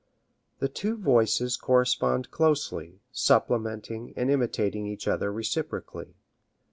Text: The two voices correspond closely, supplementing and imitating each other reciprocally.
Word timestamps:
The 0.57 0.67
two 0.67 0.97
voices 0.97 1.57
correspond 1.57 2.31
closely, 2.31 3.01
supplementing 3.11 4.15
and 4.17 4.31
imitating 4.31 4.87
each 4.87 5.07
other 5.07 5.31
reciprocally. 5.31 6.15